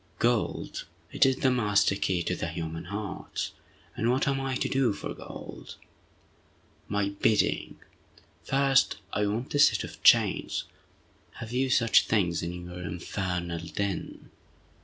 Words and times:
"Gold! 0.17 0.85
It 1.11 1.27
is 1.27 1.35
the 1.35 1.51
master 1.51 1.95
key 1.95 2.23
to 2.23 2.47
human 2.47 2.85
hearts! 2.85 3.51
And 3.95 4.09
what 4.09 4.27
am 4.27 4.41
I 4.41 4.55
to 4.55 4.67
do 4.67 4.93
for 4.93 5.13
gold?" 5.13 5.75
"My 6.87 7.09
bidding! 7.09 7.75
First, 8.43 8.97
I 9.13 9.27
want 9.27 9.53
a 9.53 9.59
set 9.59 9.83
of 9.83 10.01
chains! 10.01 10.63
Have 11.33 11.51
you 11.51 11.69
such 11.69 12.07
things 12.07 12.41
in 12.41 12.65
your 12.65 12.81
infernal 12.81 13.59
den?" 13.67 14.31